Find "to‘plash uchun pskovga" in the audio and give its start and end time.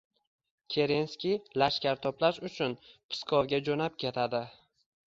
2.07-3.65